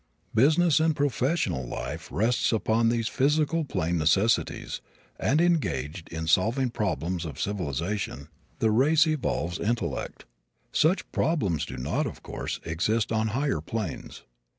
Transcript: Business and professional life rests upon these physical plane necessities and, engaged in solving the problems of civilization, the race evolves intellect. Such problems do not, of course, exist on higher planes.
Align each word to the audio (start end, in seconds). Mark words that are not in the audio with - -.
Business 0.33 0.79
and 0.79 0.95
professional 0.95 1.63
life 1.67 2.09
rests 2.11 2.51
upon 2.51 2.89
these 2.89 3.07
physical 3.07 3.63
plane 3.63 3.99
necessities 3.99 4.81
and, 5.19 5.39
engaged 5.39 6.09
in 6.09 6.25
solving 6.25 6.65
the 6.69 6.71
problems 6.71 7.23
of 7.23 7.39
civilization, 7.39 8.27
the 8.57 8.71
race 8.71 9.05
evolves 9.05 9.59
intellect. 9.59 10.25
Such 10.71 11.11
problems 11.11 11.67
do 11.67 11.77
not, 11.77 12.07
of 12.07 12.23
course, 12.23 12.59
exist 12.65 13.11
on 13.11 13.27
higher 13.27 13.61
planes. 13.61 14.23